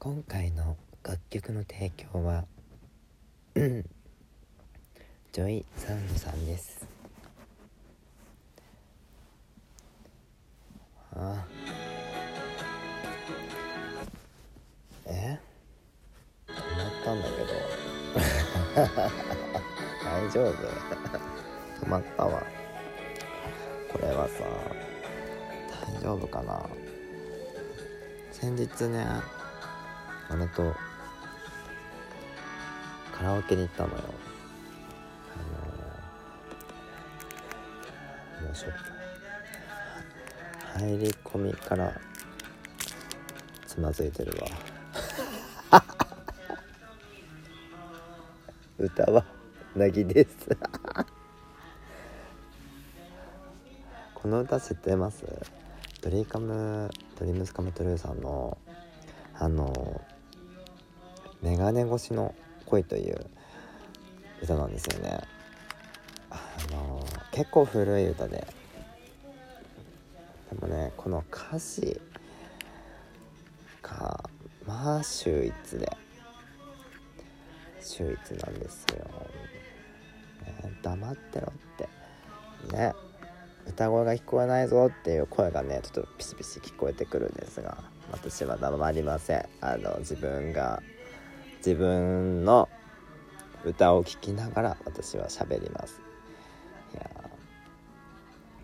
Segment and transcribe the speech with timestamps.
[0.00, 2.44] 今回の楽曲の提供は
[3.56, 6.86] ジョイサウンドさんです。
[11.14, 11.46] ああ。
[15.06, 15.40] え？
[16.46, 17.48] 止まったんだけど。
[20.04, 20.54] 大丈夫？
[21.84, 22.40] 止まったわ。
[23.90, 24.44] これはさ
[25.90, 26.64] 大丈夫かな？
[28.30, 29.04] 先日ね
[30.36, 30.74] 姉と
[33.12, 34.02] カラオケに行ったのよ。
[35.34, 35.38] あ
[38.42, 38.68] のもうしょ
[40.78, 41.92] 入り込みから
[43.66, 44.32] つまずいてる
[45.72, 45.82] わ。
[48.78, 49.24] 歌は
[49.74, 50.48] なぎです。
[54.14, 55.24] この歌知ってます？
[56.00, 58.56] ドリーカムドリームスカムトゥルーさんの
[59.34, 60.00] あの
[61.42, 62.34] メガネ越しの
[62.66, 63.26] 恋という
[64.42, 65.20] 歌なんですよね。
[66.30, 66.36] あ
[66.72, 68.46] の結構古い歌で。
[70.50, 72.00] でもねこの歌詞
[73.82, 74.28] が
[74.66, 75.96] まあ秀逸で。
[77.80, 79.04] 秀逸なんですよ、
[80.44, 81.88] ね、黙ってろって。
[82.76, 82.92] ね
[83.66, 87.78] 歌声が聞こえないぞっていう声がねちょっとピシピシ聞こえてくるんですが
[88.10, 89.48] 私は黙りません。
[89.60, 90.82] あの自分が
[91.58, 92.68] 自分の
[93.64, 96.00] 歌を聴きながら私は喋ります。
[96.94, 97.10] いや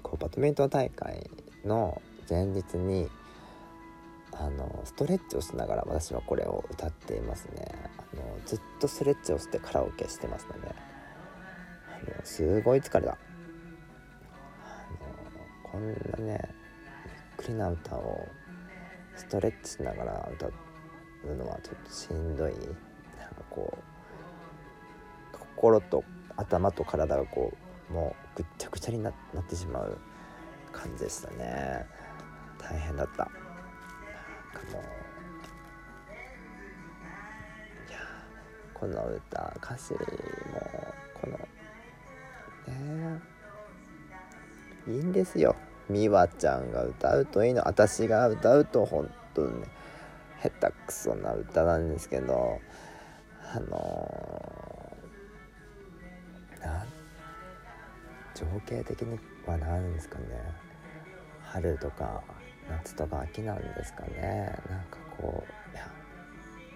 [0.02, 1.28] こうバドミントン大会
[1.64, 3.08] の前日に
[4.32, 7.72] あのストレッチをしながら私はこれを歌っていますね。
[7.98, 10.68] あのずっとストレッチをしてカラオケしてますので。
[10.68, 10.72] あ
[12.18, 13.12] のすごい疲れた。
[13.12, 13.16] あ
[15.66, 16.40] のこんなね
[17.38, 18.26] ゆっくりな歌を
[19.16, 20.52] ストレッチしながら歌う
[21.34, 22.52] のはちょっとしんどい。
[23.24, 26.04] なんかこう心と
[26.36, 27.52] 頭と体がこ
[27.90, 29.12] うもうぐっちゃぐちゃになっ
[29.48, 29.98] てしまう
[30.72, 31.86] 感じでしたね。
[32.58, 33.24] 大変だった。
[33.24, 34.82] なんかもう
[37.88, 37.98] いや
[38.72, 39.98] この歌歌詞も
[41.20, 41.38] この
[42.72, 43.20] ね
[44.88, 45.56] いいんですよ。
[45.88, 47.62] 美和ちゃんが歌うといいの。
[47.68, 49.68] 私が歌うと本当にね
[50.42, 52.60] 下手くそな歌なんですけど。
[53.56, 54.96] あの、
[56.60, 56.84] な
[58.34, 59.16] 情景的に
[59.46, 60.24] は何ですかね。
[61.40, 62.24] 春とか
[62.68, 64.58] 夏とか秋なんですかね。
[64.68, 65.88] なんかこういや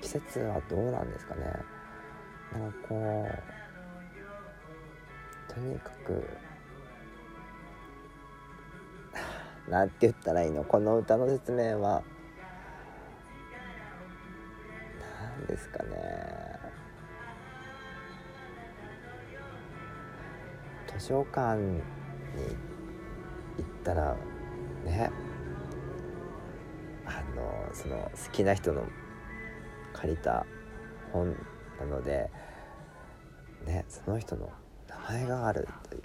[0.01, 1.41] 季節はどうなんですかね。
[2.53, 3.29] なんかこ
[5.51, 6.29] うとにかく
[9.69, 10.63] なんて言ったらいいの？
[10.63, 12.05] この歌の説明は
[15.39, 16.48] 何ですかね。
[20.99, 21.81] 図書館に
[23.57, 24.17] 行ったら
[24.85, 25.11] ね
[27.07, 28.85] あのその好きな人の
[29.93, 30.45] 借りた
[31.13, 31.37] 本
[31.79, 32.31] なので
[33.65, 34.51] ねその人の
[34.89, 36.03] 名前があるという。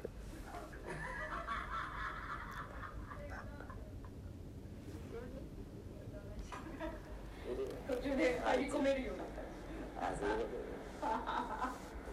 [7.87, 9.27] 途中で入り込めるようになっ
[9.99, 11.23] たあそういうことね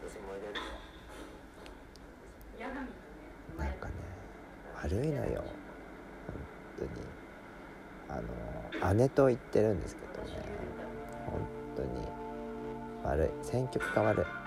[0.03, 0.61] 私も入れる
[2.50, 3.95] 嫌なんかね
[4.83, 5.43] 悪いのよ。
[6.27, 6.37] 本
[6.79, 6.91] 当に。
[8.09, 8.21] あ
[8.91, 10.43] の姉と言ってるんですけどね。
[11.27, 11.41] 本
[11.77, 12.07] 当に。
[13.05, 13.29] 悪い。
[13.43, 14.40] 選曲が悪い。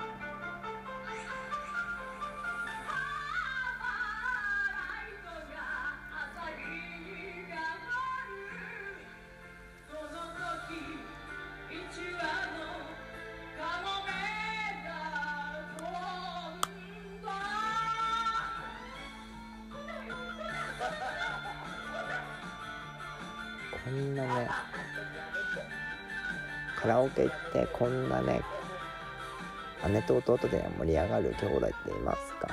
[30.22, 32.48] と弟で盛り上がる兄弟っていますか？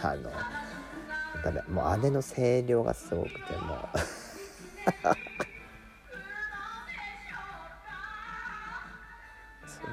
[0.00, 0.30] 私あの
[1.44, 3.98] ダメもう姉の声量がすごくてもう。
[9.68, 9.88] そう。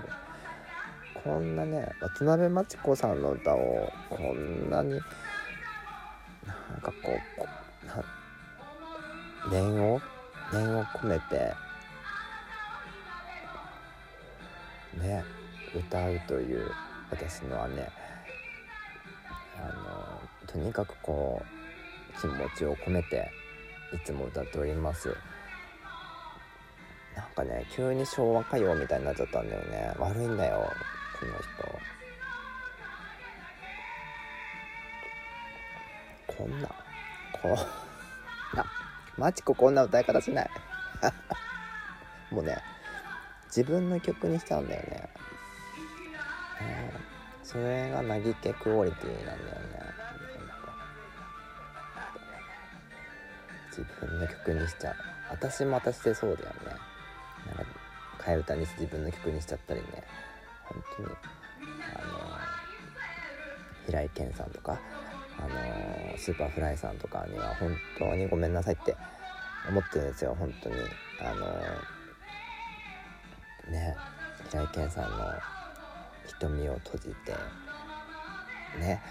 [1.23, 5.01] こんなね渡辺真知子さんの歌をこんなになん
[6.81, 7.47] かこうこ
[7.87, 8.03] な
[9.51, 9.99] 念を
[10.53, 11.53] 念を込めて
[15.75, 16.71] 歌うという
[17.11, 17.89] 私の姉
[19.57, 21.41] あのとにかくこ
[22.17, 23.29] う気持ちを込めて
[23.93, 25.15] いつも歌っております。
[27.15, 29.93] なんかね急に昭和歌謡みたいになっちゃったんだよね。
[29.99, 30.69] 悪いんだよ
[31.19, 31.95] この人。
[36.27, 36.67] こんな
[37.41, 37.51] こん
[38.57, 38.65] な
[39.17, 40.49] マチコこんな歌い方しない。
[42.31, 42.57] もうね
[43.47, 45.09] 自分の曲にしちゃうんだよね、
[47.45, 49.75] それがなぎけクオリティなんだよね
[53.69, 54.95] 自分の曲にしちゃう
[55.29, 56.55] 私も私でそうだよね
[57.45, 57.65] なんか
[58.17, 60.03] 替え歌にして自分の曲にしちゃったりね
[60.63, 61.09] 本当に。
[61.93, 62.15] あの
[63.85, 64.79] 平井堅さんとか
[65.37, 68.27] あのスーパーフライさんとかには本当に。
[68.27, 68.95] ごめんなさいって
[69.69, 70.75] 思ってるんですよ本当に
[71.21, 71.45] あの
[73.71, 73.95] ね
[74.49, 75.17] 平井堅さんの
[76.27, 77.35] 瞳を閉じて
[78.79, 79.01] ね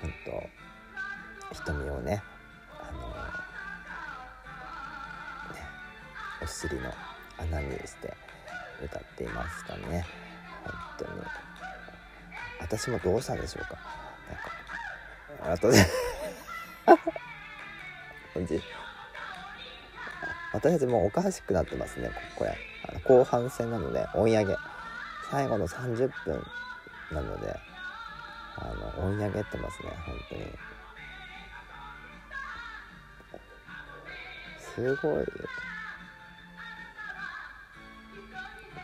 [0.00, 2.22] 本当瞳をね
[2.80, 3.08] あの
[5.54, 5.60] ね
[6.42, 6.92] お尻の
[7.38, 8.14] 穴にして
[8.82, 10.04] 歌っていましたね。
[10.64, 11.10] 本当に。
[12.60, 13.78] 私もどうしたんでしょうか。
[14.28, 15.84] なんかあとで
[20.52, 22.54] 私たちもうおかしくなってますねここや
[22.88, 24.56] あの後半戦なので追い上げ。
[25.34, 26.40] 最後の30分
[27.10, 27.56] なので
[28.56, 30.42] あの追い上げてますね本当に。
[34.60, 35.24] すごい。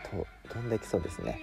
[0.03, 1.41] と飛んできそうですね。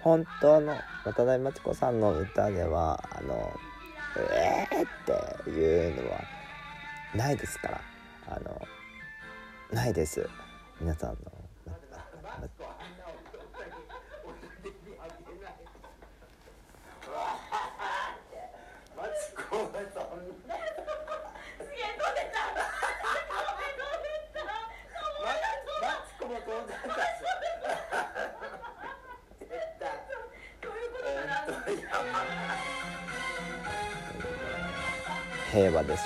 [0.00, 0.74] 本当の
[1.04, 3.52] 渡辺真知子さんの歌ではあの
[4.32, 4.86] 「えー!」
[5.42, 6.20] っていうのは
[7.14, 7.80] ないですから
[8.28, 8.60] あの
[9.70, 10.28] ないです
[10.80, 11.37] 皆さんの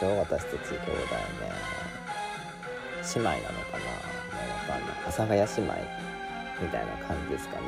[0.02, 1.52] しょ私たち兄弟ね。
[3.14, 3.86] 姉妹なのかな？
[3.86, 4.90] もうわかんない。
[5.02, 5.74] 阿佐ヶ谷姉妹
[6.60, 7.66] みたいな感じですかね。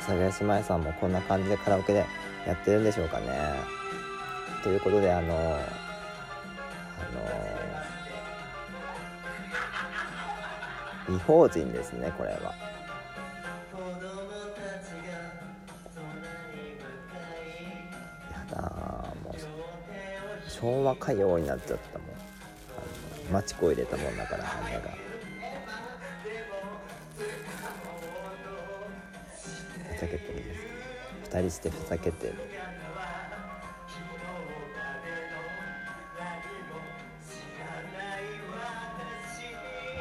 [0.00, 2.06] 阿佐ヶ谷姉妹さんもこんな感じでカラオケで
[2.46, 3.26] やってるんでしょうかね。
[4.62, 5.58] ということであのあ
[11.10, 12.54] の異邦人ですねこれは。
[20.60, 22.08] 昭和歌謡になっちゃったもん。
[22.08, 22.80] あ
[23.28, 24.90] のマチコ入れたもんだから姉が。
[29.94, 30.60] ふざけてるんです
[31.24, 32.34] 二人してふざけてる。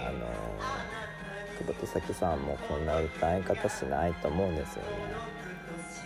[0.06, 0.28] あの
[1.58, 4.90] 久保田咲さんもこんな歌い方しないと思うんですよね。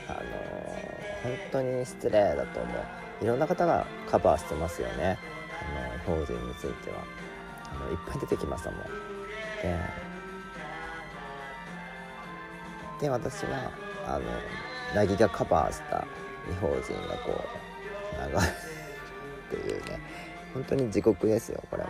[0.10, 0.20] あの
[1.24, 3.03] 本当に失礼だと思う。
[3.24, 5.18] いろんな方がカバーしてますよね。
[6.06, 6.98] あの法人については。
[7.72, 8.80] あのいっぱい出てきましたもん。
[9.62, 9.80] で
[13.00, 13.72] で私は
[14.06, 14.26] あの
[14.94, 16.06] 凪がカバーした
[16.52, 18.40] 異邦人がこう流れ
[19.58, 20.00] っていうね。
[20.54, 21.90] 本当に地獄ですよこれは。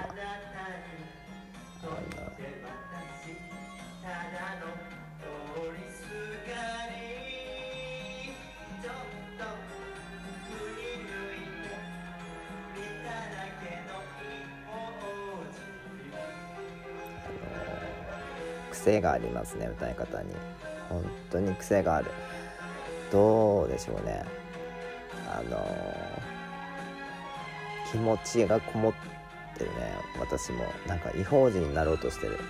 [1.82, 1.86] あ
[2.16, 2.34] の。
[18.84, 20.30] 癖がありますね歌い方に。
[20.90, 22.12] 本当に癖がある。
[23.12, 24.26] どうでしょうね。
[25.30, 25.66] あの
[27.90, 28.94] 気持ちがこもっ
[29.58, 29.96] てるね。
[30.20, 30.66] 私も。
[30.86, 32.38] なんか異邦人になろうとしてる。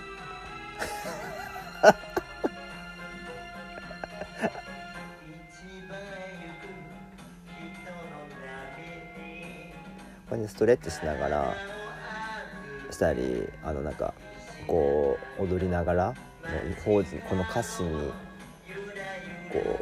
[10.24, 11.54] ここにストレッチしながら
[12.90, 14.14] したりあのなんか
[14.66, 16.16] こう踊りながらもう
[16.70, 18.12] 異邦人この歌詞に
[19.52, 19.80] こ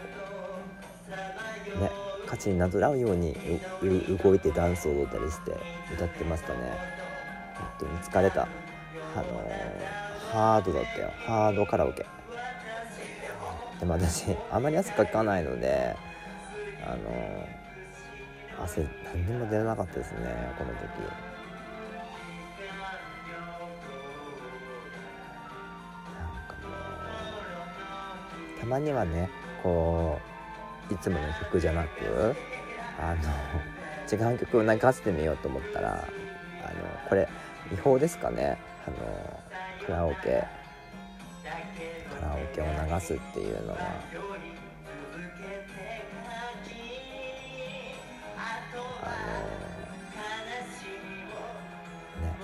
[1.77, 1.91] うね
[2.27, 3.37] 歌詞になぞらうように
[3.83, 5.53] うう動いてダンスを踊ったりして
[5.95, 6.59] 歌ってましたね。
[7.55, 8.43] 本当に疲れた。
[8.43, 8.47] あ
[9.19, 11.11] のーハードだったよ。
[11.27, 12.07] ハードカラオケ。
[13.79, 15.95] でも私あまり汗かかないので
[16.85, 17.63] あのー
[18.65, 20.19] 汗何にも出なかったですね
[20.59, 21.32] この時。
[28.63, 29.29] たまにはね
[29.61, 30.21] こ
[30.89, 32.37] ういつもの曲じゃなく
[32.97, 33.21] あの
[34.31, 36.05] 違う曲を流してみようと思ったらあの
[37.09, 37.29] これ
[37.73, 38.57] 違法ですかね？
[38.87, 39.43] あの
[39.85, 40.45] カラオケ。
[42.21, 43.79] カラオケを流すっていうのは。
[49.03, 49.09] あ
[52.21, 52.37] のね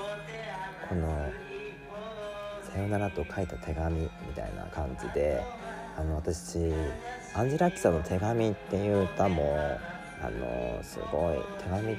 [0.89, 1.31] この
[2.73, 5.41] 「さよならと書いた手紙」みたいな感じで
[5.99, 6.59] あの私
[7.35, 9.59] アンジェラ・アキさんの「手紙」っていう歌も
[10.23, 11.97] あのすごい手紙だっ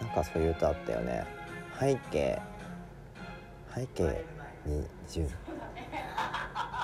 [0.00, 0.04] け？
[0.04, 1.24] なんかそういう歌あったよね。
[1.78, 2.42] 背景
[3.72, 4.24] 背景
[4.66, 5.28] に10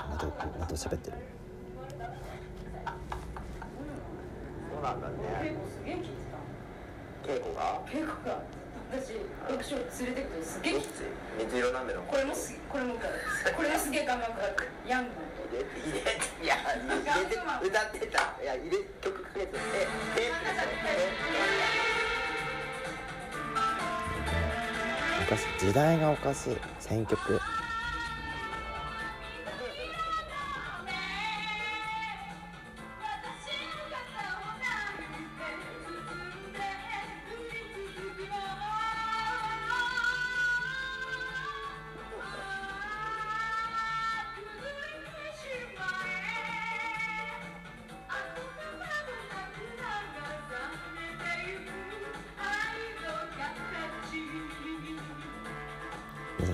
[0.09, 1.17] またまた喋ってる？
[4.73, 6.09] そうなんだ稽古すげえ聞いて
[7.25, 7.61] 稽古が？
[7.85, 8.41] た稽古が。
[8.89, 11.03] 私読書連れてくとすげえきつい。
[11.41, 12.03] 水色なんでの？
[12.03, 13.09] これもすこれもか
[13.57, 14.47] これもすげえ感覚が
[14.87, 15.11] ヤング
[15.47, 17.37] 入れ入れいや入れて
[17.67, 20.67] 歌ってたいや入れ曲かけてテープでしょ
[25.23, 27.41] おかしい時代がおかしい選曲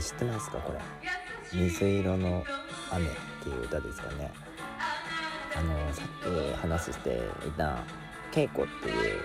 [0.02, 0.58] 知ってますか？
[0.58, 0.78] これ
[1.54, 2.44] 「水色の
[2.90, 3.10] 雨」っ
[3.42, 4.30] ていう歌ですかね。
[5.56, 6.06] あのさっ
[6.54, 7.78] き話していた
[8.34, 9.20] 恵子っていう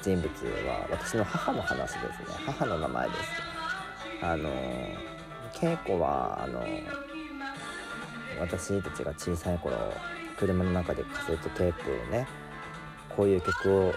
[0.00, 0.28] 人物
[0.68, 2.06] は私の母の話ですね。
[2.46, 3.20] 母の名前です。
[4.22, 4.48] あの
[5.60, 6.64] 恵子はあの
[8.40, 9.76] 私たちが小さい頃
[10.38, 12.26] 車の中でカセットテープをね
[13.14, 13.94] こういう曲を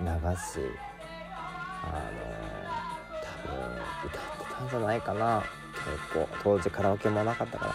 [0.00, 0.10] 流し
[1.84, 2.41] あの
[4.62, 5.42] んじゃないかな。
[5.72, 7.72] 結構当時カラオケもなかったから。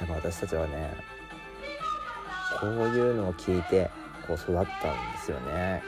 [0.00, 0.94] だから私たちはね
[2.60, 3.90] こういうのを聞いて
[4.26, 5.82] こう育ったんですよね。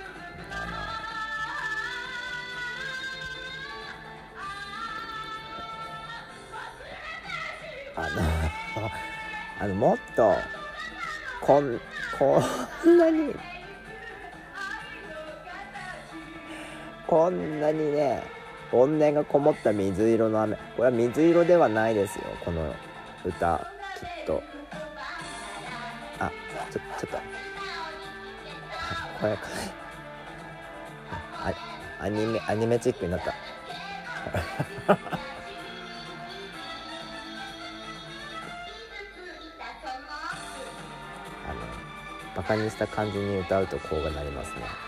[7.96, 8.90] あのあの
[9.60, 10.34] あのもっと
[11.40, 11.80] こん
[12.18, 12.42] こ
[12.86, 13.34] んなに
[17.08, 18.22] こんなにね
[18.70, 20.56] 怨念がこもった水色の雨。
[20.76, 22.74] これは水色ではないですよこの
[23.24, 23.66] 歌。
[23.98, 24.42] きっと。
[26.18, 26.30] あ
[26.70, 27.16] ちょちょっと。
[29.18, 29.38] これ
[31.32, 31.52] あ
[31.98, 33.34] アニメアニメチックになった。
[34.92, 34.92] あ
[41.54, 41.60] の
[42.36, 44.87] バカにした感じに歌うとこうがなりますね。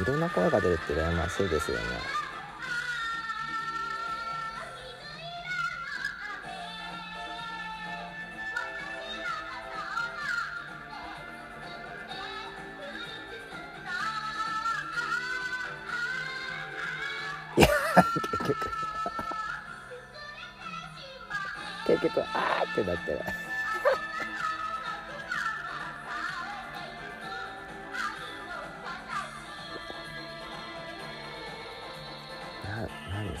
[0.00, 1.84] いろんな声が出るって羨ましいですよね。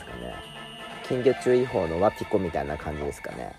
[0.00, 0.34] すかね。
[1.04, 3.54] 金魚注意報のワピコみたいな感じですかね。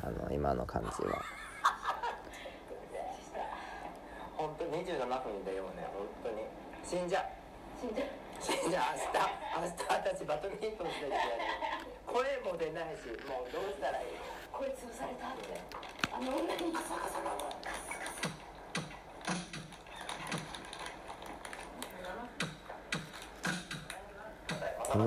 [0.00, 1.20] あの今の感じは。
[4.36, 6.44] 本当27分でよね本当に。
[6.84, 7.24] 死んじゃう。
[7.80, 8.08] 死んじゃう。
[8.40, 8.84] 死んじゃう。
[9.62, 11.18] 明日明日私バドミントンしなきゃいけない
[12.06, 14.06] 声も出ないしもうどうしたらいい？
[14.52, 15.60] これ潰されたって。
[16.12, 17.36] あの女にカサカサカサ
[24.92, 25.06] この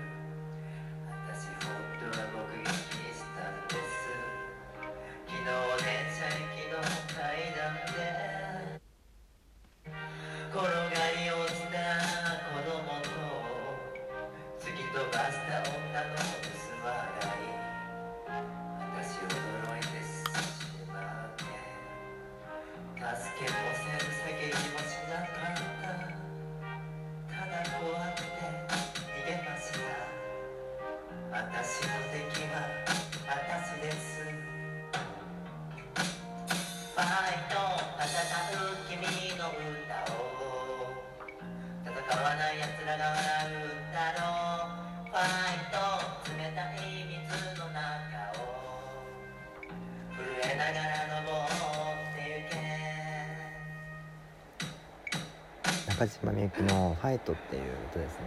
[56.01, 58.25] 中島みゆきの「ファイト」っていう歌ですね。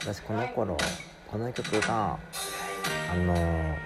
[0.00, 0.76] 私この頃
[1.30, 2.18] この曲が
[3.12, 3.76] あの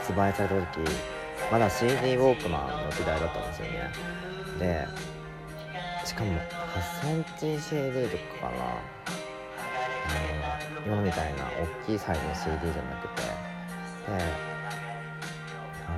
[0.00, 0.90] 発売された時
[1.52, 3.90] まだ CD ウォークマンの時代だったんですよね。
[4.58, 4.88] で
[6.06, 6.40] しかも
[7.04, 8.56] 8cmCD とかかな。
[10.86, 11.44] 今みたいな
[11.84, 13.22] 大きいサイズの CD じゃなくて。
[13.22, 13.28] で
[15.86, 15.90] あ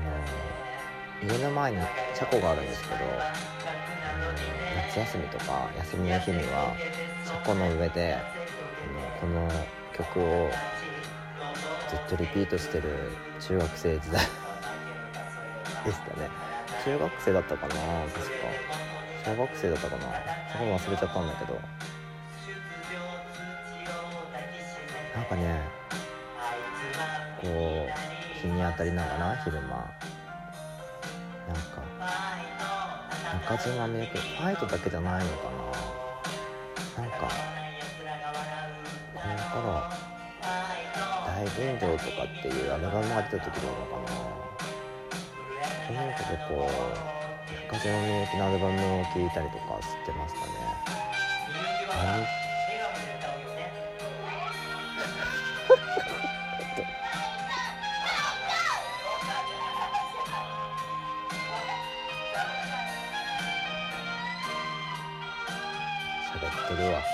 [1.28, 1.78] の家の前に
[2.12, 4.59] 車庫があるんですけどあの
[4.90, 6.74] 夏休みとか休みの日には
[7.24, 8.18] 車庫の上で
[9.20, 9.48] この
[9.96, 10.50] 曲を
[11.88, 14.26] ずっとリピートしてる中学生時代
[15.86, 16.28] でしたね。
[16.84, 17.84] 中学生だったかな確か。
[19.24, 20.02] 小学生だったかな。
[20.50, 21.60] そこも忘れちゃったんだけど。
[25.14, 25.60] なんかね
[27.40, 29.68] こう日に当たりながら昼間。
[29.68, 31.79] なんか
[33.50, 35.50] 中島みゆきファイトだけじゃないのか
[36.96, 37.02] な。
[37.02, 37.28] なんか
[39.12, 39.82] この頃
[41.26, 43.98] 「大吟醸」とかっていうアルバムが出た時なのか
[45.90, 46.00] な。
[46.00, 52.39] なんかでこう中島みゆきのアルバムを聴いたりとかしてましたね。
[66.74, 67.04] ってるわ本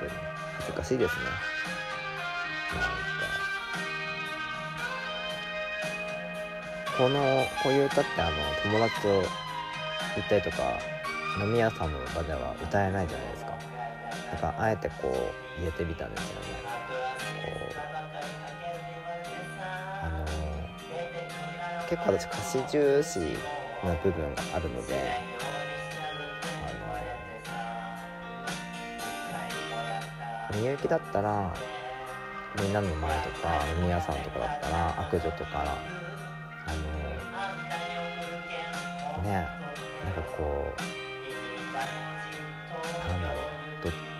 [0.00, 0.12] 当に
[0.58, 1.22] 恥ずかしいですね。
[2.72, 2.88] なんか
[6.96, 9.22] このこういう歌ってあの友達と行
[10.20, 10.78] ったりとか
[11.42, 13.58] 飲み屋さんの場では歌えないじゃないですか。
[14.32, 15.08] だからあえてこ
[15.56, 16.46] う入れてみたんですよね。
[17.42, 19.62] こう
[20.02, 20.24] あの
[21.88, 23.18] 結構私歌詞重視
[23.84, 25.29] な部分があるので
[30.54, 31.54] みゆきだったら
[32.60, 35.78] みんなの前とか飲み屋さんとかだったら悪女とか
[36.66, 36.72] あ
[39.16, 40.80] のねなんかこう
[43.08, 43.34] なんだろ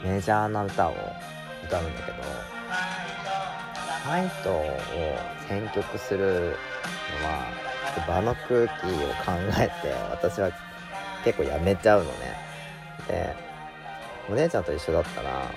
[0.05, 0.95] うメジャーな歌を
[1.65, 2.23] 歌うんだけど
[4.05, 4.65] ファイトを
[5.49, 6.57] 選曲する
[7.21, 7.71] のは
[8.07, 8.67] 場の空気を
[9.25, 10.51] 考えて私は
[11.25, 12.37] 結構やめちゃうのね。
[13.09, 13.35] で
[14.29, 15.51] お姉ちゃんと一緒だったら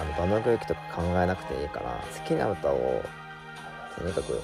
[0.00, 3.02] あの場の空気とか考えなくていいから好きな歌を
[3.98, 4.42] とにかく好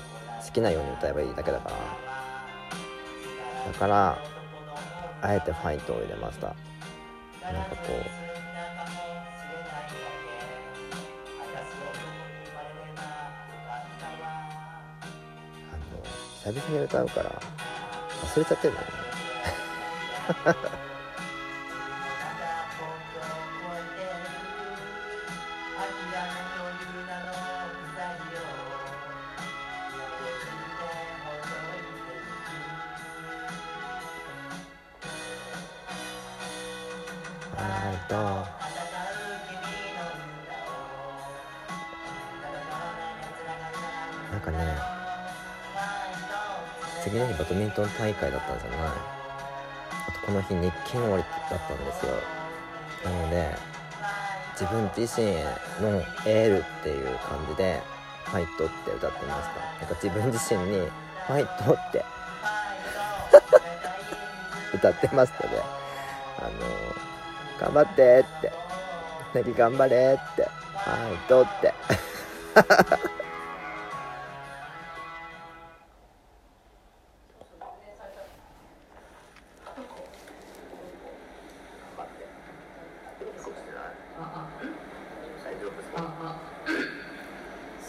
[0.52, 1.76] きなように歌えばいいだけだから。
[3.72, 4.18] だから
[5.22, 6.54] あえてファイトを入れました。
[7.42, 7.94] なんかこう
[15.72, 17.42] あの久々に歌うから
[18.22, 18.86] 忘れちゃってるのね。
[48.16, 48.79] 会だったんじゃない。
[50.09, 52.12] あとこの日日勤終わりだったんですよ。
[53.05, 53.55] なので
[54.59, 55.26] 自分自身
[55.83, 57.83] のエールっていう感じで
[58.24, 59.61] 「ファイト」って歌ってました。
[59.81, 60.88] なんか自分自身に
[61.26, 62.05] 「ファイト」って
[64.74, 65.61] 歌ってましたね。
[66.38, 66.50] あの
[67.61, 68.52] 頑張ってって
[69.35, 71.74] 何頑張れってファイトって。
[85.96, 86.02] す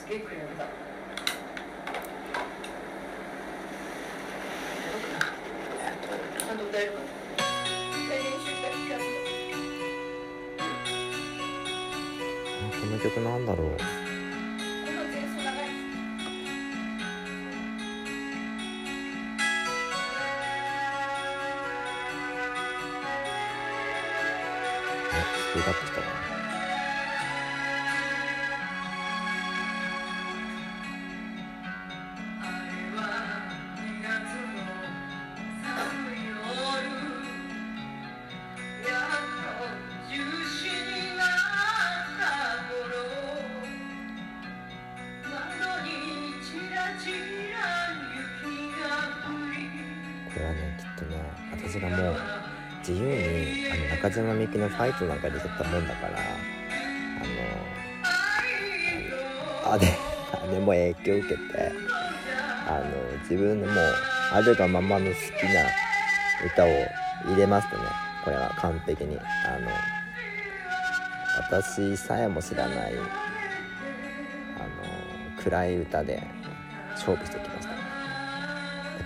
[0.08, 0.22] げえん
[0.58, 0.66] だ。
[6.40, 7.06] ちゃんと歌えるかな。
[12.80, 14.07] この曲なんだろう。
[54.68, 56.18] の「ファイト」なんかで撮ったもんだから
[59.64, 59.98] あのあれ
[60.34, 61.40] あれも影響受けて
[62.68, 62.86] あの
[63.22, 63.78] 自分のもう
[64.34, 65.16] あるがままの好き
[65.54, 65.64] な
[66.46, 66.68] 歌を
[67.26, 67.84] 入れますとね
[68.24, 69.18] これは完璧に。
[69.18, 69.22] あ
[69.60, 69.70] の
[71.40, 73.04] 私さえも知らないあの
[75.42, 76.22] 暗い歌で
[76.94, 77.74] 勝負してきました。
[77.74, 77.80] だ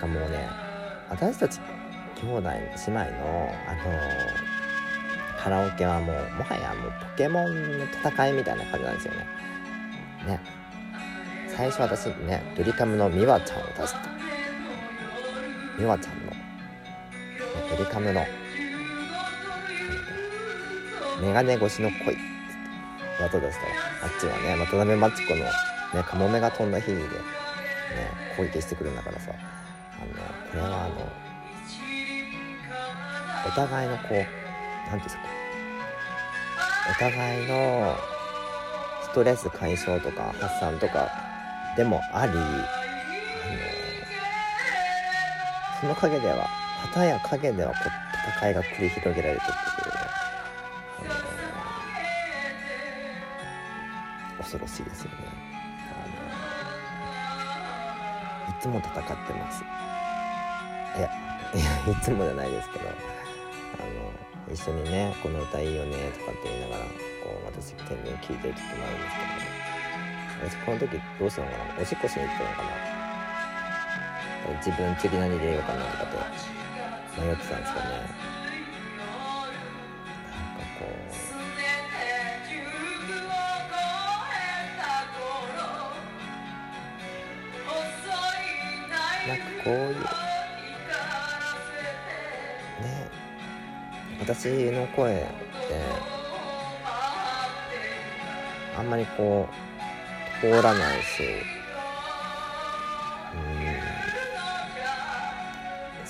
[0.00, 0.48] らもうね
[1.10, 1.60] 私たち
[2.16, 3.82] 兄弟姉妹のあの
[5.42, 9.26] カラオケはもうもはやもうポケモンの戦いみたいな感じなんですよね。
[10.26, 10.40] ね。
[11.48, 13.98] 最初私ねドリカムのミワちゃんを出した
[15.76, 16.30] ミワちゃんの。
[16.30, 16.36] ね
[17.70, 18.24] ドリカムの。
[21.20, 22.16] メガネ越しの恋。
[23.20, 23.66] わとですと。
[24.04, 25.50] あっちはね渡辺真知子のね
[26.06, 27.10] カモメが飛んだ日にでね
[28.36, 29.32] 攻撃してくるんだからさ。
[29.32, 30.12] あの
[30.50, 31.12] これはあの
[33.48, 34.26] お互いのこう何てい
[34.92, 35.31] うんですか
[36.90, 37.96] お互いの
[39.02, 41.10] ストレス解消とか発散とか
[41.76, 42.42] でもありあの
[45.80, 46.46] その陰では
[46.92, 47.76] 旗や陰ではこ
[48.40, 50.00] 戦いが繰り広げられてるっていうね
[51.00, 51.14] あ
[54.34, 55.16] の恐ろしいですよね。
[58.48, 58.92] あのいつも戦っ
[59.26, 59.62] てます。
[60.98, 61.08] いや
[61.92, 63.11] いつもじゃないですけど。
[64.52, 66.90] 一緒にね「この歌いいよね」とかって言いながらこ
[67.42, 69.48] う私天然聞いてる時もあるんですけどね。
[70.50, 71.64] 私この時どうしたのかな。
[71.80, 72.68] おしっこしに行ったのかな。
[74.58, 76.06] 自分次何で入れようかなとかっ
[77.14, 77.90] て迷ってたんですけどね。
[80.52, 80.86] なんかこう
[89.28, 89.92] なんかこうい
[90.28, 90.31] う。
[94.22, 95.24] 私の声って
[98.78, 99.48] あんまりこ
[100.38, 101.24] う通らないし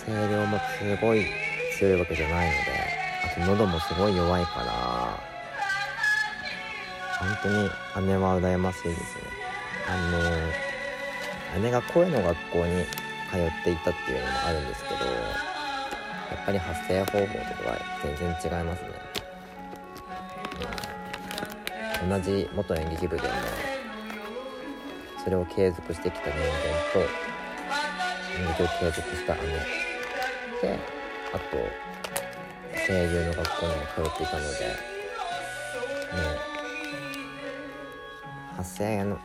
[0.05, 1.25] うん声量もすごい
[1.79, 2.59] 強いわけじゃないので
[3.25, 5.19] あと喉もすごい弱いから
[7.19, 7.71] 本当に
[8.09, 9.05] 姉は羨ましいですね。
[9.89, 9.97] あ
[11.57, 12.85] の姉が声の学校に
[13.31, 15.52] 通っていたっていうのもあるんですけど
[16.33, 17.29] やっぱり発声方法と
[17.63, 19.29] かが全然違いますね、う
[20.89, 20.93] ん
[22.09, 23.29] 同じ元演劇部でも
[25.23, 26.43] それを継続してきた人間
[26.93, 27.07] と演
[28.49, 29.41] 劇を継続した姉。
[30.63, 30.79] で
[31.33, 31.57] あと
[32.87, 34.49] 声優の学校にも通っていたので
[36.13, 36.19] も
[38.53, 39.19] う発声の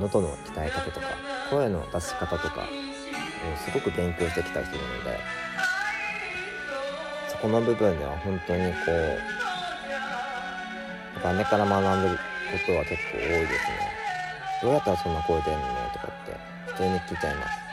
[0.00, 1.06] 喉の鍛え方とか
[1.50, 5.20] 声の出し方とかをすごく勉強してきた人なので
[7.36, 8.78] そこの部分では本当にこ
[11.24, 12.22] う姉から学んでるこ
[12.66, 13.78] とは結構多いですね。
[14.62, 15.60] どうやったらそんな声出んの
[15.92, 17.65] とかって普通に聞いちゃいます。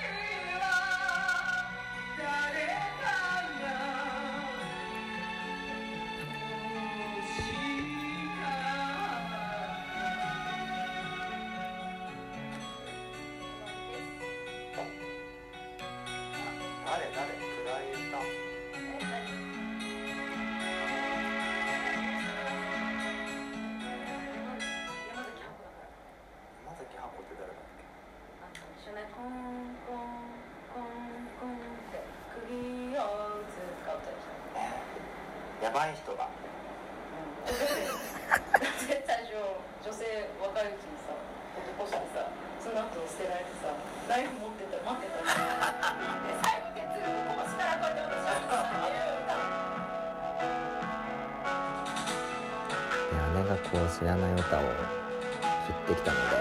[55.83, 56.35] ってきたので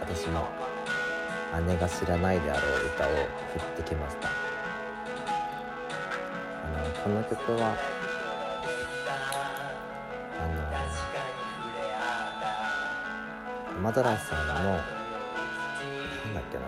[0.00, 0.48] 私も
[1.66, 3.14] 姉が知らないであろう歌を振
[3.58, 4.28] ってきました。
[4.28, 4.30] あ
[6.68, 7.76] のこの曲は
[10.40, 10.46] あ
[13.74, 14.74] のマドラスさんのなん
[16.34, 16.64] だっけな。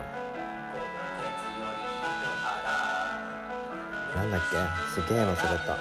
[4.17, 4.57] なんだっけ？
[5.01, 5.73] すげえ忘れた。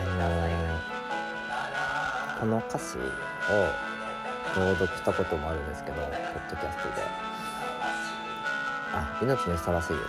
[0.00, 0.20] あの
[2.40, 3.00] この歌詞を
[4.56, 6.10] 朗読したこともあるんですけどポッ
[6.50, 7.02] ドキャストで。
[8.96, 10.08] あ命にふさわしいですね。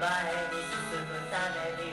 [0.00, 1.92] 前に進むために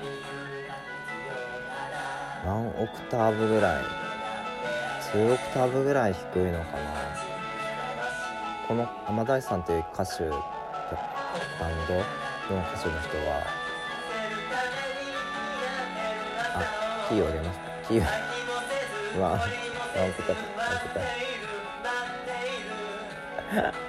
[0.00, 0.20] 理由
[0.66, 1.32] が必要
[1.70, 1.96] なら
[2.44, 3.84] ワンオクターブぐらい
[5.12, 7.17] 2オクターブぐらい低いのかな。
[8.68, 10.40] この天大さんという歌手バン
[11.88, 12.00] ドの
[12.60, 13.42] 歌手の人は
[16.54, 18.02] あキーを入れましたキー
[19.18, 21.02] をワンワンオクターブワンオクター
[23.72, 23.88] ブ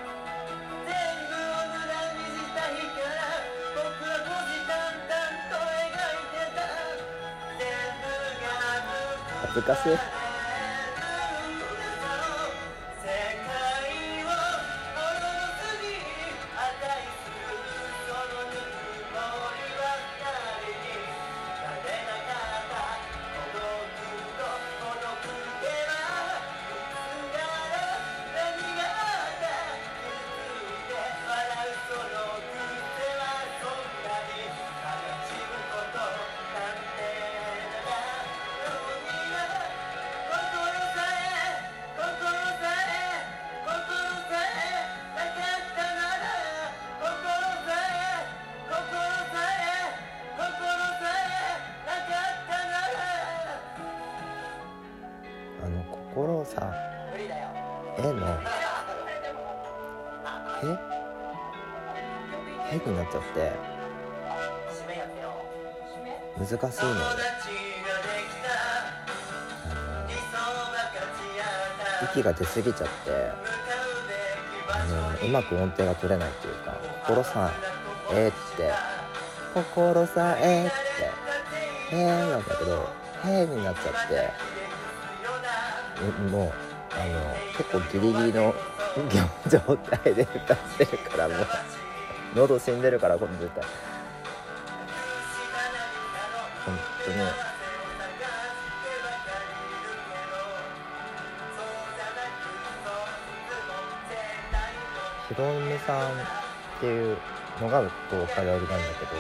[9.42, 10.29] 恥ずかしい
[72.39, 73.32] 出過ぎちゃって
[74.71, 77.52] あのうまく音程が取れないっていうか「心さ
[78.12, 78.71] え」って
[79.54, 80.69] 「心さえ」っ
[81.89, 82.89] て「へー」なんだけど
[83.25, 84.32] 「へ」になっちゃって
[86.32, 86.52] もう
[86.93, 88.56] あの結構ギリギリの
[89.47, 91.38] 状態で歌ってるからもう
[92.36, 93.63] 喉死んでるからこの絶対
[96.65, 97.49] 本当に。
[105.39, 106.15] ひろみさんっ
[106.82, 107.17] ていう
[107.62, 109.12] のがボーカルなんだけど。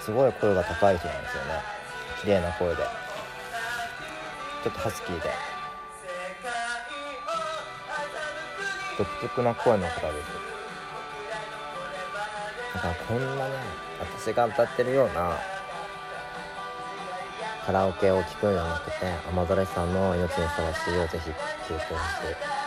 [0.00, 1.62] すごい声が高い人なんですよね。
[2.20, 2.82] 綺麗な声で。
[4.64, 5.30] ちょっとハスキーで。
[8.98, 10.26] 独特な声の方です。
[12.74, 13.54] だからこんなね
[14.00, 15.36] 私が歌ってるような
[17.68, 18.92] カラオケを聴くんじゃなくて
[19.30, 21.26] 雨ざれさんの「命にふさわしい」をぜひ
[21.68, 22.57] 聴いてほしい。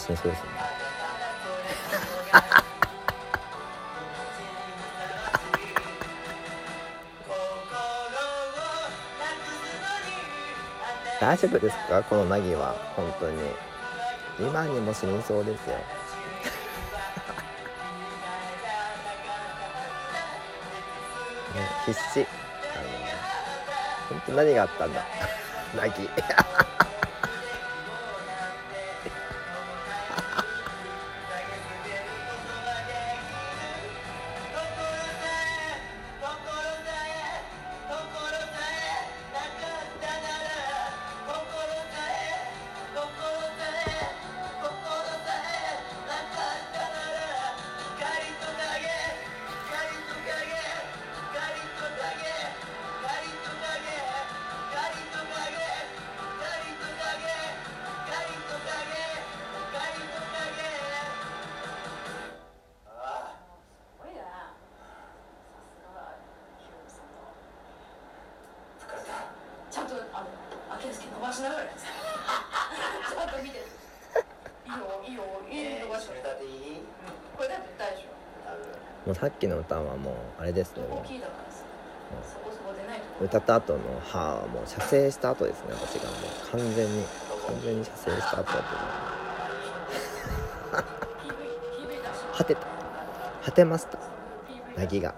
[0.00, 0.48] 死にそうですね。
[11.20, 12.02] 大丈夫ですか？
[12.02, 12.74] このナギは。
[12.96, 13.38] 本当に。
[14.38, 15.76] 今にも死にそうですよ。
[15.76, 15.84] ね
[21.86, 22.20] 必死。
[22.20, 22.22] あ
[22.82, 22.88] の
[24.08, 25.02] 本当何があったんだ？
[25.76, 26.08] 泣き
[79.30, 80.82] っきの歌はもうあれですね。
[83.20, 85.72] 歌った後の「は」はもう射精した後ですね。
[85.72, 87.04] 私がもう完全に
[87.46, 88.62] 完全に射精した後だと思
[90.72, 90.84] う。
[91.22, 92.80] PV, PV 出し果てた。
[93.42, 93.98] 果てました
[94.76, 95.14] 泣きが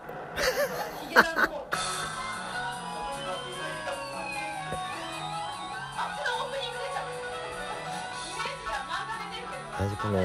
[9.73, 10.21] 私この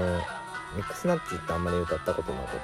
[0.76, 2.62] ミックスナッツってあんまり歌ったことなくて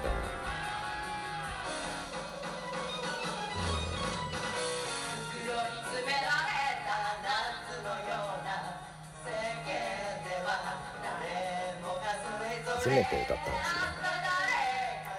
[12.84, 13.82] 初めて歌ったんですよ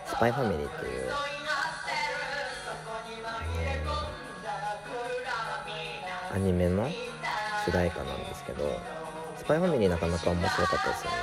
[0.05, 1.11] スパイファミリーっていう
[6.35, 6.87] アニメの
[7.65, 8.69] 主題歌なんですけど
[9.39, 11.17] スパイファミリーなかなか面白かったですよね。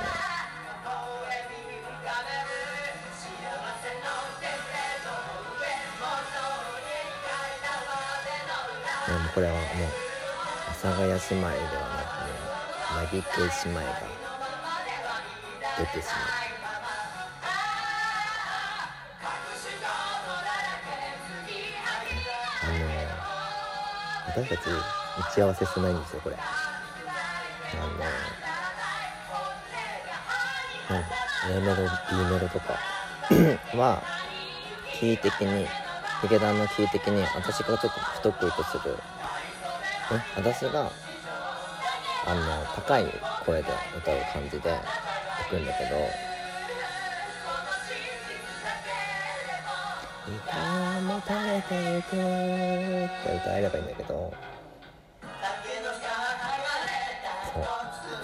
[9.06, 9.62] でもこれはもう
[10.70, 12.02] 阿佐ヶ谷姉妹ではな
[13.06, 14.31] くね凪系姉妹が
[15.78, 16.24] 出てしまう。
[22.64, 26.36] あの私たち打ち合わせしてないんですよこれ。
[26.36, 26.40] あ
[27.86, 27.98] の
[30.94, 31.04] なん
[31.50, 31.74] A メロ
[32.10, 32.78] B メロとか。
[33.76, 34.02] は
[34.98, 35.66] キー的に
[36.20, 38.98] ヒゲダンのキー的に私がちょっと不得意とする、ね、
[40.36, 40.90] 私が
[42.26, 43.06] あの高い
[43.44, 44.70] 声で歌う感じで
[45.42, 45.96] 行くんだけど
[50.28, 53.36] 「歌も垂れてゆく」って。
[53.36, 54.32] 歌えればいいんだけど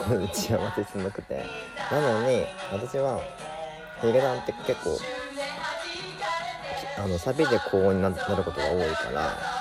[0.08, 1.44] そう打ち合わせしなくて。
[1.90, 3.20] なのに私は
[4.02, 4.98] ヒゲダンって結構
[6.98, 9.57] あのサビで高音にななることが多いから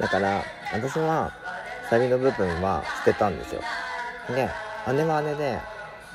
[0.00, 1.30] だから私は
[1.90, 3.60] サビの部分は捨てたんですよ。
[4.28, 4.48] で
[4.94, 5.60] 姉は姉で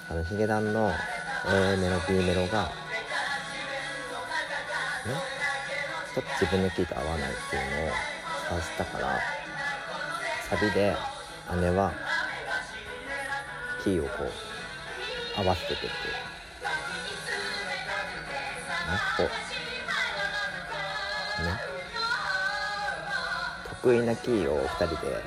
[0.10, 0.92] あのヒゲダンの
[1.48, 2.72] A メロ B メロがね
[6.16, 7.92] ちょっと自分のキーと合わないっていうのを
[8.58, 9.20] 察したから
[10.50, 10.96] サビで
[11.62, 11.94] 姉は
[13.84, 15.94] キーをこう合わせていくっていう
[18.92, 19.45] ねこう。
[23.86, 25.22] 得意なキーを2人で。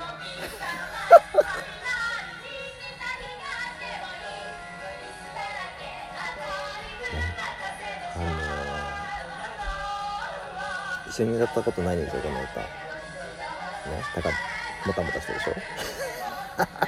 [8.15, 8.29] あのー
[11.09, 12.61] 一緒に歌ったことないんですよこの歌。
[12.61, 12.67] ね
[14.15, 14.35] だから
[14.87, 16.88] もたもたしてるでしょ？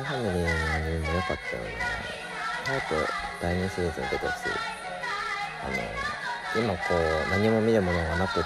[0.00, 1.68] イファミリーのアニメも良かったよね
[2.64, 2.84] 早く
[3.40, 4.52] 第2シリーズに出てほしい
[5.62, 8.40] あの今こう何も見るものがなくて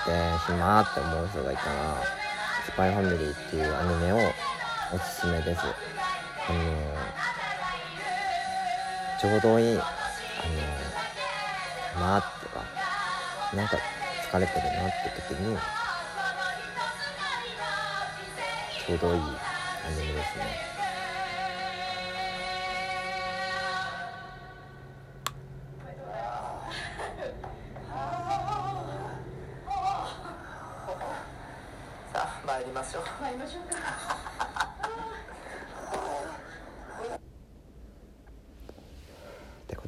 [0.47, 2.03] 暇って思う人がいたら
[2.67, 4.33] 「スパイファミリー」っていうアニメを
[4.93, 5.63] おすすめです。
[6.47, 6.59] あの
[9.19, 9.83] ちょうどいいあ
[11.97, 12.63] のなーってか
[13.57, 13.79] なんか
[14.31, 15.57] 疲れてるなって時に
[18.87, 19.25] ちょうどいいア
[19.91, 20.74] ニメですね。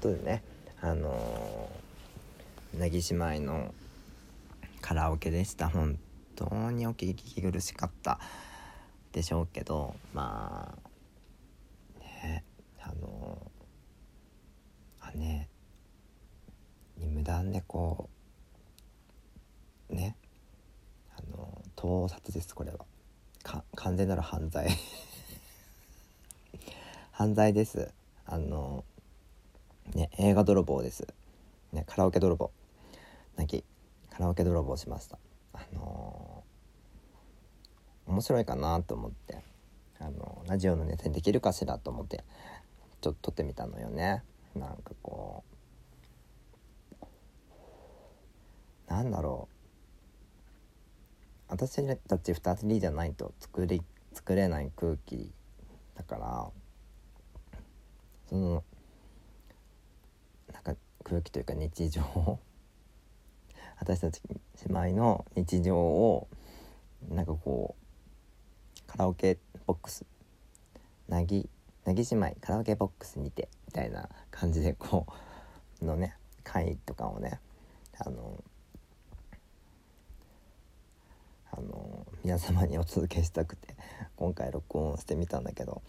[0.07, 0.43] ことでね
[0.81, 3.75] あのー、なぎ姉妹の
[4.81, 5.69] カラオケでした。
[5.69, 5.99] 本
[6.37, 8.21] 当にお聞き苦しかった
[9.13, 10.77] でしょうけどま
[11.97, 12.45] あね
[12.81, 13.39] あの、
[15.01, 15.49] あね
[16.99, 18.09] に無断でこ
[19.91, 20.15] うね
[21.17, 22.79] あの盗撮ですこれは。
[23.43, 24.69] か完全なる犯罪。
[27.13, 27.91] 犯罪です。
[28.27, 28.85] あの
[29.95, 31.07] ね映画泥棒です。
[31.73, 32.51] ねカラオケ泥棒。
[33.37, 33.65] 泣き
[34.11, 35.19] カラオケ泥棒しました。
[35.53, 36.45] あの
[38.07, 39.43] 面白いかなと思って。
[39.99, 42.25] あのラジオのネタにできるかしらと思って。
[43.01, 44.23] ちょっと撮ってみたのよね。
[44.55, 45.45] なんかこ
[47.01, 47.07] う
[48.89, 49.57] なんだろう。
[51.49, 53.83] 私たち2人じゃないと作り
[54.13, 55.31] 作れない空気
[55.95, 56.51] だから
[58.29, 58.65] その
[61.09, 62.41] 空気というか日常
[63.79, 64.21] 私たち
[64.69, 66.27] 姉妹の日常を
[67.09, 70.05] なんかこうカラオケボックス
[71.09, 71.49] なぎ
[71.85, 75.07] なぎ姉妹カラオケボックスにてみたいな感じでこ
[75.81, 77.39] うのね会とかをね
[78.01, 78.43] あの
[81.53, 83.77] あの皆様にお届けしたくて
[84.17, 85.83] 今回録音してみたんだけど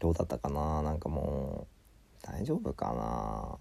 [0.00, 0.82] どうだったかな？
[0.82, 1.68] なんかも
[2.24, 3.58] う大丈夫かな？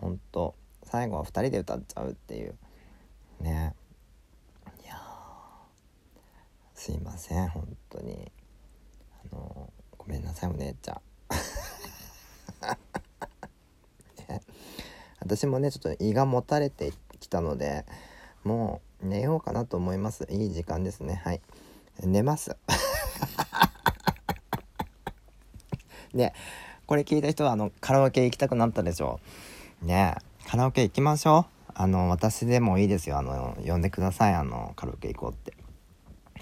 [0.00, 2.54] ほんと最後は2人で歌っちゃうっていう。
[3.40, 3.74] ね。
[4.82, 5.00] いや
[6.74, 8.30] すいません本当に。
[9.32, 11.00] あのごめんなさいお姉ちゃん、
[14.28, 14.40] ね、
[15.18, 17.84] 私もねちょっと胃がもたれてきたので
[18.44, 20.28] もう寝ようかなと思います。
[20.30, 21.20] いい時間ですね。
[21.24, 21.40] はい。
[22.02, 22.56] 寝ます。
[26.14, 26.32] で
[26.86, 29.18] これ聞いた人はあのカラオケ行きたくなったでしょ。
[29.24, 30.16] うね
[30.46, 31.72] カラオケ行きましょう。
[31.74, 33.18] あの私でもいいですよ。
[33.18, 34.34] あの呼んでください。
[34.34, 35.54] あのカラオケ行こうって。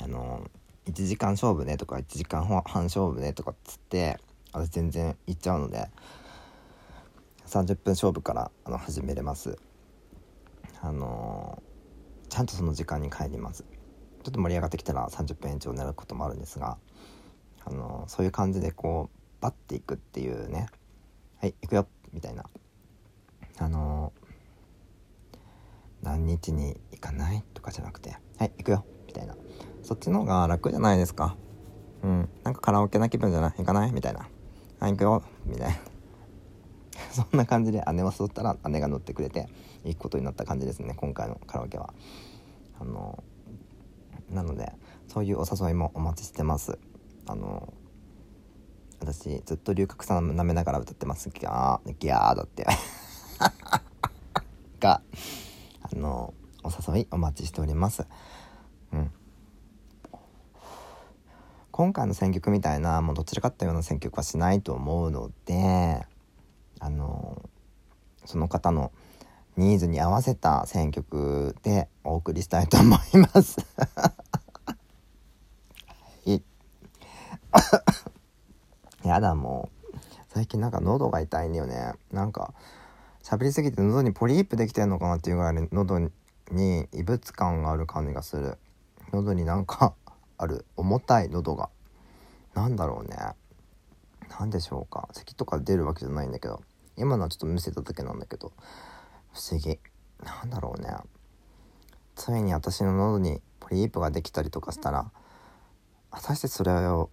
[0.00, 0.48] あの
[0.86, 4.18] 1時間勝負ねとか1時間半勝負ねとかっつって
[4.52, 5.88] 私全然行っちゃうので
[7.46, 9.58] 30分勝負からあの始めれます。
[10.80, 11.62] あの
[12.28, 13.64] ちゃんとその時間に帰ります。
[14.22, 16.78] ちょっと盛り上がってきたら30分延長を狙うこともあるんですが
[17.64, 20.66] あのそういう感じでこうバッていくっていうね。
[21.40, 21.86] はい行くよ。
[22.12, 22.44] みたいな。
[23.58, 24.12] あの
[26.02, 29.34] 何日に行かないとかじゃなくてはい行くよみたいな。
[29.82, 31.36] そっちの方が楽じゃないですか。
[32.02, 33.52] うんなんかカラオケな気分じゃない？
[33.58, 33.92] 行かない？
[33.92, 34.28] みたいな。
[34.80, 35.76] はい行くよみたいな。
[37.10, 39.48] そんな感じで姉を誘ったら姉が乗ってくれて
[39.84, 41.92] 行くことになった感じですね今回のカラオケは。
[42.80, 43.22] あの
[44.30, 44.72] なので
[45.08, 46.78] そういうお誘いもお待ちしてます。
[47.26, 47.72] あの
[49.00, 51.30] 私ずっと龍角散舐めながら歌ってます。
[51.30, 52.66] ギャーギャーだって。
[54.84, 55.00] が
[55.80, 58.06] あのお誘いお待ちしております。
[58.92, 59.10] うん。
[61.70, 66.06] 今回の選曲みたいなもうどちらかったような選曲はしないと思うので
[66.78, 67.48] あの
[68.26, 68.92] その方の
[69.56, 73.56] ニーズに合わせた選曲でお送りしたいと思います。
[76.26, 76.42] い。
[79.02, 79.94] やだもう。
[80.28, 81.94] 最近なんか喉が痛いんだよね。
[82.12, 82.52] なんか
[83.24, 86.10] 喋りすぎて喉にポリープできてんのかなっていうぐらい喉に
[86.92, 88.58] 異物感がある感じがする。
[89.14, 89.94] 喉になんか
[90.36, 90.66] ある。
[90.76, 91.70] 重たい喉が。
[92.52, 93.16] なんだろうね。
[94.38, 95.08] 何でしょうか。
[95.12, 96.60] 咳とか出るわけじゃないんだけど。
[96.96, 98.52] 今のはちょっと見せただけなんだけど。
[99.32, 99.80] 不思議。
[100.22, 100.94] なんだろうね。
[102.16, 105.10] ついに私の喉にポリープができたりとかしたら
[106.10, 107.08] 果たしてそれを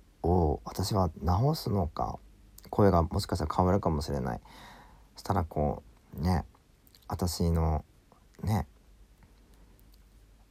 [0.65, 2.19] 私は治すのか。
[2.69, 4.41] 声がもしかしたら変わるかもしれない。
[5.15, 6.45] そしたらこうね
[7.07, 7.83] 私の
[8.43, 8.67] ね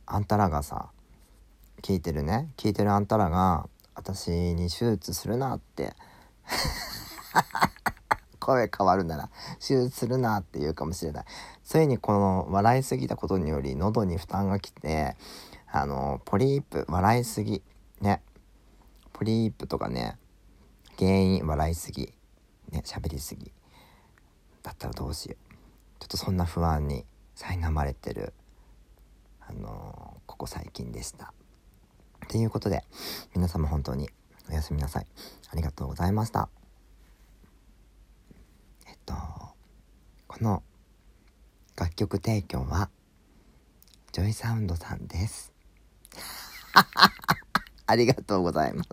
[0.07, 0.91] あんたらがさ
[1.83, 5.95] 聞いてるね聞いてるあんたらが私に手術するなって
[8.41, 11.25] 声変わるなら手術するなって言うかもしれない。
[11.63, 15.17] ついにこの笑いすぎたことにより喉に負担がきて
[15.71, 17.63] あのポリープ笑いすぎ
[18.01, 18.23] ね
[19.13, 20.19] ポリープとかね
[20.99, 22.13] 原因笑いすぎ
[22.71, 23.53] ね喋りすぎ
[24.63, 25.50] だったらどうしよう。
[26.01, 27.05] ちょっとそんな不安に
[27.37, 28.33] 苛まれてる
[29.41, 31.33] あのここ最近でした。
[32.29, 32.85] ということで
[33.35, 34.09] 皆様本当に
[34.49, 35.07] おやすみなさい。
[35.53, 36.49] ありがとうございました。
[38.89, 39.15] えっと
[40.27, 40.63] この
[41.77, 42.91] 楽曲提供は
[44.13, 45.53] ジョイサウンドさんです。
[47.87, 48.91] ありがとうございます。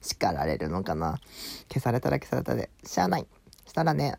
[0.00, 1.20] 叱られるのかな。
[1.68, 3.26] 消されたら消されたでしゃあない。
[3.66, 4.18] したらね